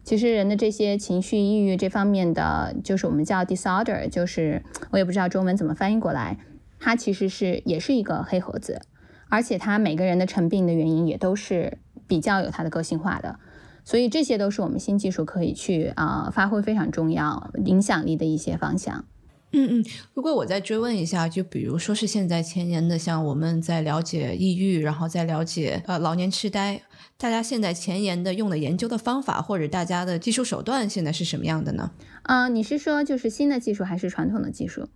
[0.04, 6.38] 其实人的这些情绪、抑郁这方面的，就是我们叫 disorder，就是我也不知道中文怎么翻译过来。
[6.80, 8.82] 它其实是也是一个黑盒子，
[9.28, 13.38] 而且它每个人的成病的原因也都是比较有它的个性化的，
[13.84, 19.06] 所以这些都是我们新技术可以去啊发挥非常重要影响力的一些方向。
[19.52, 26.84] 嗯嗯，如果我再追问一下，就比如说是现在前沿的，像我们在了解抑郁，然后再了解呃老年痴呆，
[27.18, 31.90] 大家现在前沿的用的研究的方法或者大家的技术手段现在是什么样的呢？
[32.22, 34.88] 啊，你是说就是新的技术还是传统的技术？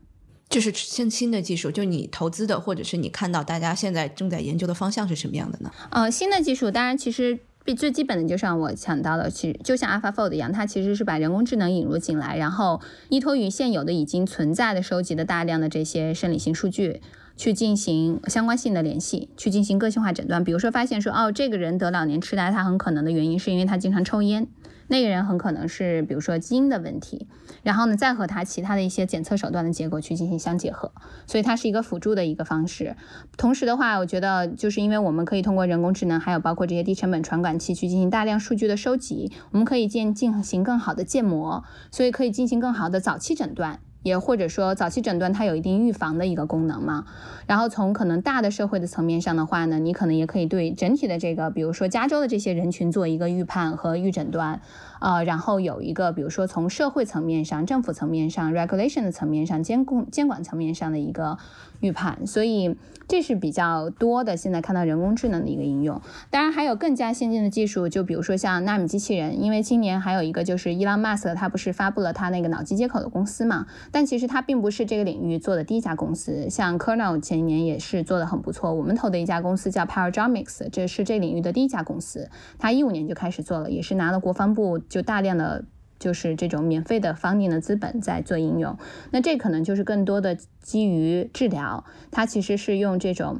[0.53, 5.71] 就是新新的技术，就你投资的，或者是你看到大家现在正在研究的方向是什么样的呢？
[5.89, 7.39] 呃，新的技术，当然其实
[7.75, 17.01] 最基本的，就像我讲到的，其实就像 AlphaFold 一样，它其实是把人工智能引入进来，然后依托于现有的已经存在的收集的大量的这些生理性数据，
[17.35, 20.43] 去进行相关性的联系，去进行个性化诊断。
[20.43, 24.47] 比如说发现说，哦，这个人得老年痴呆，他很可能的原因是因为他经常抽烟。
[24.87, 27.27] 那个人很可能是比如说基因的问题，
[27.63, 30.91] 然后呢再和他其他的一些检测手段的结果去进行相结合，
[31.25, 32.95] 所以它是一个辅助的一个方式。
[33.37, 43.79] 同时的话，我觉得就是因为我们可以通过人工智能，还有包括这些低成本传感器去进行大量数据的收集，我们可以建进行更好的建模，所以可以进行更好的早期诊断。
[44.03, 47.05] 也或者说早期诊断它有一定预防的一个功能嘛，
[47.47, 54.61] 然后从可能大的社会的层面上的话呢，你可能也可以对整体的这个，比如说加州的这些人群做一个预判和预诊断，
[54.99, 61.37] 呃，然后有一个比如说从社会层面上、政府层面上、regulation 的层面上、监控监管层面上的一个
[61.83, 62.75] 预判，所以。
[63.05, 66.01] 这是比较多的，现在看到人工智能的一个应用。
[66.29, 69.43] 当然还有更加先进的技术，就比如说像纳米机器人。
[69.43, 73.67] 因为今年还有一个就是伊朗马斯克，他不是发布了他那个脑机接口的公司嘛？
[73.91, 76.49] 但其实他并不是这个领域做的第一家公司。
[76.49, 78.73] 像 Kernel 前一年也是做的很不错。
[78.73, 82.29] 我们投的一家公司叫 Paradigmics，这是这领域的第一家公司。
[82.57, 85.65] 他一五年就开始做了，也是拿了国防部就大量的。
[86.03, 88.77] 就是这种免费的 funding 的资本在做应用，
[89.11, 93.39] 那这可能就是更多的基于治疗，它其实是用这种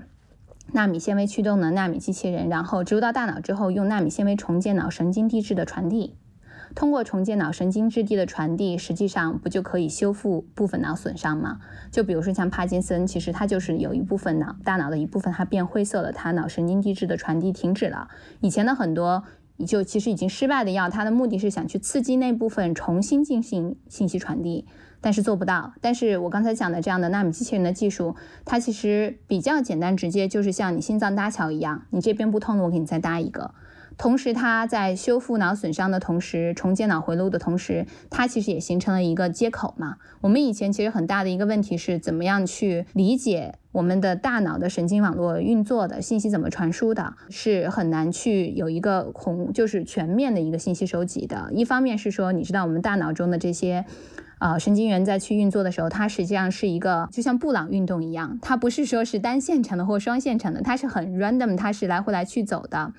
[0.72, 6.16] 纳米纤维驱动的纳米机器人，然后植入到大脑之后，用纳米纤维重建脑神经递质的传递，
[6.74, 11.60] 通过重建脑神经质地的传递，实际上不就可以修复部分脑损伤吗？
[11.92, 18.08] 就比如说像帕金森，其实它就是有一部分脑大脑的一部分它变灰色了，它脑神经递质的传递停止了，
[18.40, 19.26] 以前的很多。
[19.58, 24.66] 你就其实已经失败的药，它的目的是想去刺激那部分重新进行信息传递，
[25.00, 25.74] 但是做不到。
[25.80, 33.54] 但是我刚才讲的这样的纳米机器人的技术，它其实比较简单直接，就是像你心脏搭桥一样，你这边不通了，我给你再搭一个。
[33.98, 39.98] 同时，它在修复脑损伤的同时，重建脑回路的同时，它其实也形成了一个接口嘛。
[40.22, 51.50] 我们以前其实很大的一个问题是，怎么样去理解我们的大脑的神经网络运作的信息怎么传输的，是很难去有一个宏就是全面的一个信息收集的。
[51.54, 53.86] 一方面是说，你知道我们大脑中的这些，
[54.40, 62.94] 呃，神经元在去运作的时候，它实际上是一个就像布朗运动一样，它不是说是单线程的或双线程的，它是很 random，它是来回来去走的。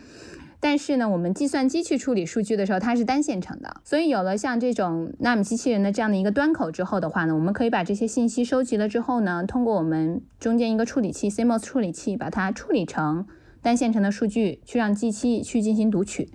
[0.65, 3.83] 但是呢，我们计算机去处理数据的时候，它是单线程的。
[3.85, 13.27] 所以有了像这种纳米机器人的这样的一个端口之后的话呢，我们可以把这些信息收集了之后呢，通过我们中间一个处理器 CMOS 处理器，把它处理成
[13.61, 16.31] 单线程的数据，去让机器去进行读取。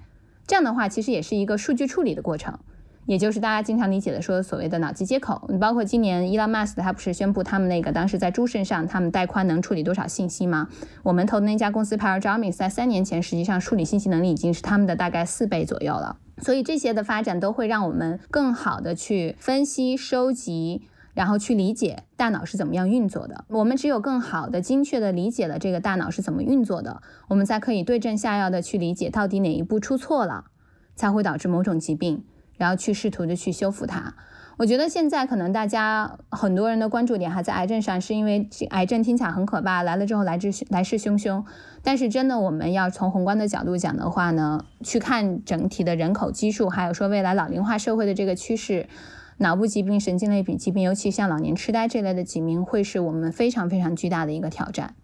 [0.46, 2.60] 这样的话，其实也是一个数据处理的过程。
[3.10, 10.68] 也就是大家经常理解的说所谓的脑机接口，你包括今年伊朗马斯他不是宣布他们那个当时在猪身上他们带宽能处理多少信息吗？
[11.02, 16.18] 我们投的那家公司 Paradigmics 在三年前实际上处理信息能力已经是他们的大概四倍左右了。
[16.38, 20.84] 所以这些的发展都会让我们更好的去分析、收集，
[21.16, 23.44] 然后去理解大脑是怎么样运作的。
[23.48, 30.46] 我们只有更好的、精确的理解了这个大脑是怎么运作的，我们才可以对症下药的去理解到底哪一步出错了，
[30.96, 32.24] 才会导致某种疾病。
[32.60, 34.14] 然后去试图的去修复它。
[34.58, 41.46] 我觉得现在可能大家很多人的关注点还在癌症上，是因为癌症听起来很可怕，来了之后来之来势汹汹。
[41.82, 48.90] 但是真的，我们要从宏观的角度讲的话呢，去看整体的人口基数，还有说未来老龄化社会的这个趋势，
[49.38, 54.96] 脑部疾病、神经类疾病，尤其像老年痴呆这类的疾病，会是我们非常非常巨大的一个挑战。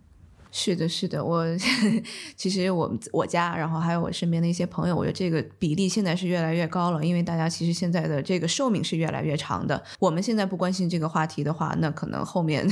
[0.57, 1.45] 是的，是的，我
[2.37, 9.83] 其实我我家，然后还有我身边的一些朋友，我觉得这个比例现在是越来越高了，因为大家其实现在的这个寿命是越来越长的。
[9.99, 12.65] 我们现在不关心这个话题的话，那可能后面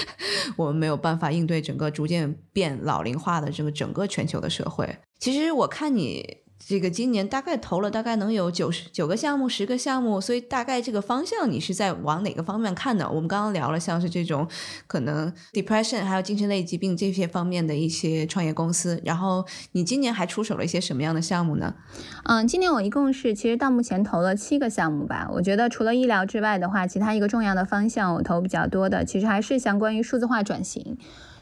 [0.54, 4.98] 我们没有办法应对整个逐渐变老龄化的这个整个全球的社会。
[5.18, 6.36] 其实我看你。
[6.62, 13.08] 这个今年大概投了大概能有九十九个项目，十个项目，所以大概这个方向你是在往哪个方面看的？
[13.10, 14.46] 我们刚刚聊了像是这种
[14.86, 21.74] 可能 depression 还有精神类疾病这些方面的一些创业公司，然后你今年还出手了一些什么样的项目呢？
[22.24, 25.28] 嗯，今年我一共是其实到目前投了七个项目吧。
[25.32, 30.98] 我觉得除了医疗之外的话，其他一个重要的方向我投比较多的，其实还是相关于数字化转型。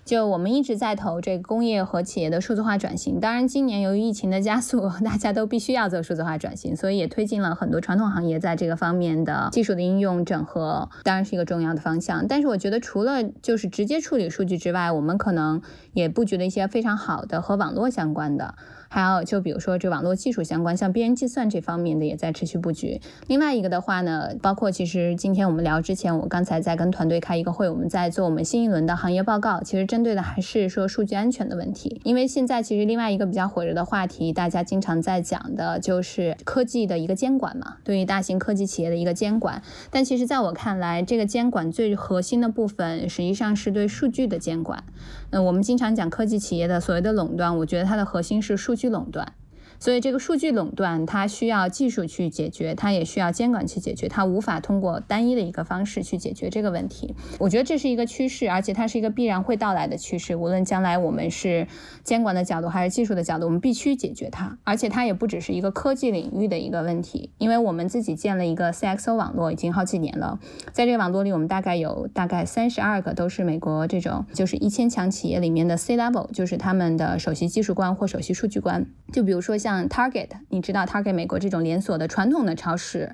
[0.09, 12.27] 就我们一直在投这个工业和企业的数字化转型，当然今年由于疫情的加速， 大家都必须要做数字化转型，所以也推进了很多传统行业在这个方面的技术的应用整合，当然是一个重要的方向。
[12.27, 15.61] 但是我觉得除了就是直接处理数据之外，我们可能
[15.93, 18.55] 也布局了一些非常好的和网络相关的。
[18.89, 23.01] 还有，就比如说这网络技术相关，像边缘计算这方面的也在持续布局。
[23.27, 32.01] 另外一个的话呢，包括其实今天我们聊之前，我刚才在跟团队开一个会，我们在做我们新一轮的行业报告，其实针对的还是说数据安全的问题。
[32.05, 39.63] 因为现在其实另外一个比较火热的话题，大家经常在讲的就是科技的一个监管嘛，对于大型科技企业的一个监管。
[39.91, 44.83] 但其实在我看来，这个监管最核心的部分实际上是对数据的监管。
[45.31, 49.38] 嗯，我们经常讲科技企业的所谓的垄断，我觉得它的核心是数去垄断。
[49.79, 57.15] 所以这个数据垄断它需要技术去解决，它也需要监管去解决，它无法通过单一的一个方式去解决这个问题。
[57.39, 60.37] 我觉得这是一个趋势，而且它是一个必然会到来的趋势。
[60.37, 61.67] 无论将来我们是
[62.03, 64.59] 监管的角度还是技术的角度，我们必须解决它。
[64.65, 70.41] 而且它也不只是一个科技领域的一个问题，因为我们自己建了一个 CXO 网络已经好几年了，
[70.73, 78.87] 在这个网络里，我们大概有大概三十二个都是美国这种就是一千强企业里面的 C level，就是他们的首席技术官或首席数据官。
[79.13, 83.13] 就比如说像像 Target，你知道 Target 美国这种连锁的传统的超市。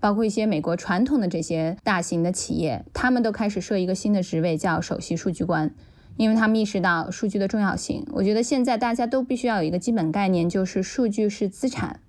[0.00, 5.74] 包括一些美国传统的这些大型的企业，他们都开始设一个新的职位，叫首席数据官，
[6.16, 8.06] 因为他们意识到数据的重要性。
[8.12, 12.00] 我觉得现在大家都必须要有一个基本概念，就是数据是资产，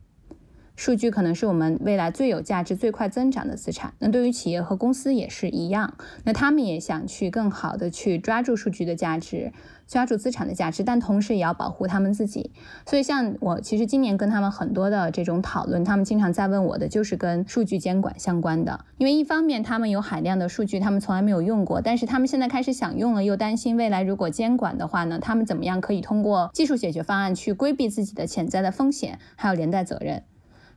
[0.78, 3.94] 数据可能是我们未来最有价值、最快增长的资产。
[4.00, 9.52] 那对于企业和公司也是一样，那他们也想去更好的去抓住数据的价值。
[9.92, 12.52] 抓住资产的价值，但同时也要保护他们自己。
[12.86, 18.86] 所以，像我其实今年跟他们很多的这种讨论，他们经常在问我的就是跟数据监管相关的。
[18.98, 30.24] 因为一方面他们有海量的数据，他们从来没有用过，但是他们现在开始想用了，又担心未来如果监管的话呢，他们怎么样可以通过技术解决方案去规避自己的潜在的风险，还有连带责任。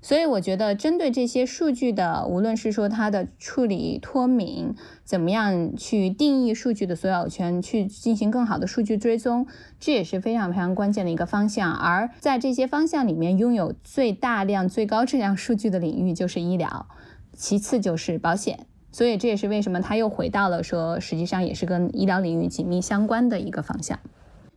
[0.05, 9.46] 所以我觉得，针对这些数据的，无论是说它的处理脱敏，怎么样去定义数据的所有权，去进行更好的数据追踪，
[9.80, 11.74] 这也是非常非常关键的一个方向。
[11.74, 16.86] 而在这些方向里面，拥有最大量、最高质量数据的领域就是医疗，
[17.32, 18.66] 其次就是保险。
[18.92, 23.98] 所以这也是为什么它又回到了说，实际上也是跟医疗领域紧密相关的一个方向。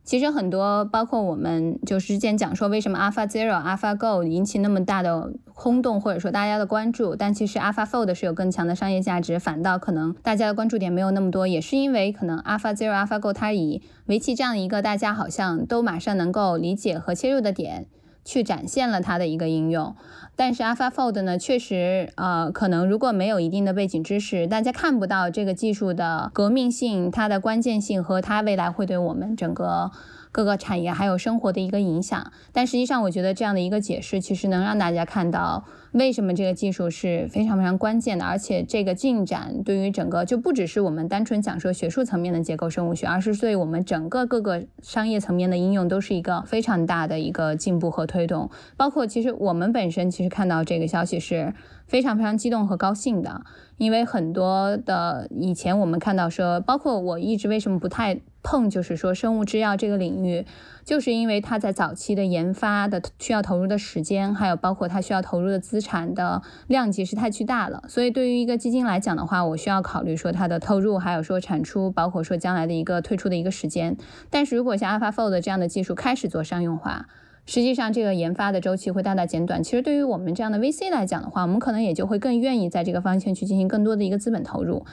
[0.08, 17.88] 其实很多，包括我们就之前讲说，为什么 Alpha Zero、Alpha Go 引起那么大的轰动，或者说大家的关注，但其实 Alpha Fold 是有更强的商业价值，反倒可能大家的关注点没有那么多，也是因为可能 Alpha Zero、Alpha Go 它以围棋这样一个大家好像都马上能够理解和切入的点。
[18.28, 19.96] 去展现了它的一个应用，
[20.36, 29.92] 但是 AlphaFold 呢，确实，呃，可能如果没有一定的背景知识，大家看不到这个技术的革命性、它的关键性和它未来会对我们整个。
[30.32, 48.50] 各个产业还有生活的一个影响，但实际上我觉得这样的一个解释，其实能让大家看到为什么这个技术是非常非常关键的，而且这个进展对于整个就不只是我们单纯讲说学术层面的结构生物学，而是对我们整个各个商业层面的应用都是一个非常大的一个进步和推动。
[48.76, 51.54] 包括其实我们本身其实看到这个消息是
[51.88, 53.42] 非常非常激动和高兴的。
[53.78, 60.48] 因为很多的以前我们看到说，包括我一直为什么不太碰，就是说生物制药这个领域，
[60.84, 67.84] 就是因为它在早期的研发的需要投入的时间，还有包括它需要投入的资产的量级是太巨大了。
[67.88, 73.96] 所以对于一个基金来讲的话，我需要考虑说它的投入，还有说产出，包括说将来的一个退出的一个时间。
[74.32, 77.06] 但是如果像 AlphaFold 这样的技术开始做商用化，
[77.48, 79.64] 实际上，这个研发的周期会大大减短。
[79.64, 84.86] 其实，对于我们这样的 VC 来讲的话，我们可能也就会更愿意在这个方向去进行更多的一个资本投入。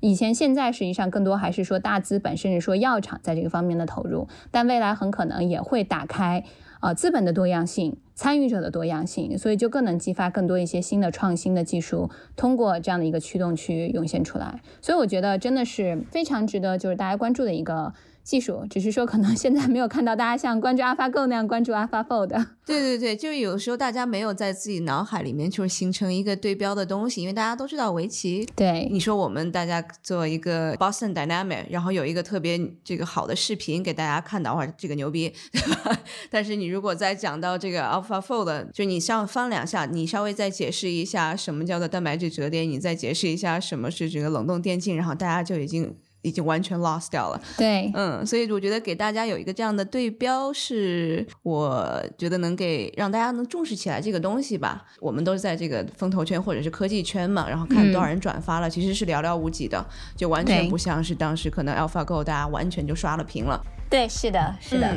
[0.00, 4.26] 以前、现在，实际上更多还是说大资本，甚至说药厂在这个方面的投入。
[4.50, 6.42] 但未来很可能也会打开
[6.80, 14.60] 呃资本的多样性、参与者的多样性，所以就更能激发更多一些新的创新的技术，通过这样的一个驱动去涌现出来。
[14.82, 17.92] 所以，我觉得真的是非常值得就是大家关注的一个。
[18.30, 22.28] 技术只是说，可能现在没有看到大家像关注 AlphaGo 那样关注 AlphaFold。
[22.64, 28.48] 对对对，就是有时候大家没有在自己脑海里面就是形成一个对标的东西，因为大家都知道围棋。
[28.54, 35.98] 对，你说我们大家做一个 Boston Dynamic，然后有一个特别这个好的视频给大家看的话，这个牛逼，对吧？
[36.30, 45.96] 但是你如果再讲到这个 AlphaFold，就你上翻两下，你稍微再解释一下什么叫做蛋白质折叠，你再解释一下什么是这个冷冻电镜，然后大家就已经。
[46.22, 47.40] 已经完全 lost 掉了。
[47.56, 54.84] 对，嗯，所以我觉得给大家有一个这样的对标，是我觉得能给让大家能重视起来这个东西吧。
[55.00, 59.84] 我们都是在这个风投圈或者是科技圈嘛，然后看多少人转发了，其实是寥寥无几的，
[60.16, 63.60] 就完全不像是当时可能 AlphaGo 大家完全就刷了屏了。
[63.88, 64.94] 对，是的，是的。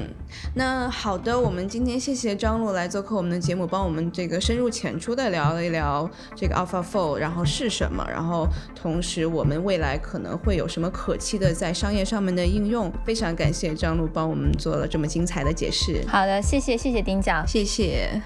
[0.54, 12.92] 那好的，我们今天谢谢张璐来做客我们的节目，帮我们这个深入浅出的聊了一聊这个 AlphaFold，然后是什么，然后同时我们未来可能会有什么可期的在商业上面的应用。
[13.06, 16.04] 非常感谢张璐帮我们做了这么精彩的解释。
[16.08, 18.22] 好的，谢谢，谢谢丁教，谢谢。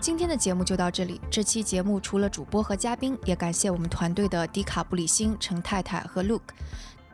[0.00, 1.20] 今天的节目就到这里。
[1.30, 6.40] 这期节目除了主播和嘉宾，也感谢我们团队的迪卡布里辛、陈太太和 Luke，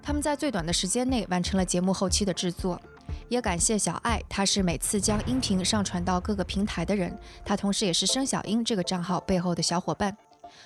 [0.03, 2.81] 他们在最短的时间内完成了节目后期的制作。
[3.29, 10.17] 也感谢小爱，她是每次将音频上传到各个平台的人，她同时也是声小英这个账号背后的小伙伴。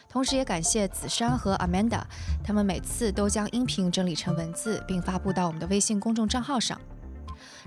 [0.08, 2.02] 同时也感谢紫珊和 Amanda，
[2.44, 6.80] 他们每次都将音频整理成文字，并发布到我们的微信公众账号上。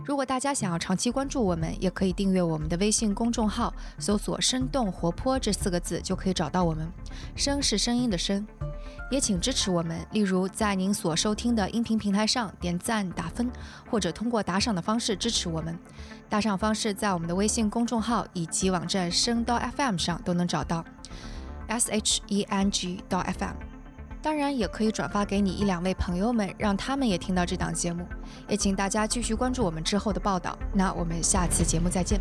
[0.04, 6.92] 如果大家想要长期关注我们，也可以订阅我们的微信公众号，搜索“生动活泼”这四个字就可以找到我们。
[7.36, 8.46] 声是声音的声，
[9.10, 13.50] 也请支持我们，例如在您所收听的音频平台上点赞打分，
[13.90, 15.78] 或者通过打赏的方式支持我们。
[16.28, 20.84] 打赏方式在我们的微信公众号以及网站声到 FM 上都能找到
[21.68, 23.75] ，s h e n g 到 FM。
[24.26, 28.08] 当然，也可以转发给你一两位朋友们，让他们也听到这档节目。
[28.48, 30.58] 也请大家继续关注我们之后的报道。
[30.74, 32.20] 那我们下次节目再见。